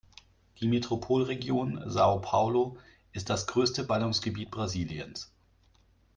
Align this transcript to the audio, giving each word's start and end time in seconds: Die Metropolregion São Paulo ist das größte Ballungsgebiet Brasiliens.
Die 0.59 0.67
Metropolregion 0.67 1.77
São 1.85 2.21
Paulo 2.21 2.75
ist 3.13 3.29
das 3.29 3.45
größte 3.45 3.83
Ballungsgebiet 3.83 4.49
Brasiliens. 4.49 5.31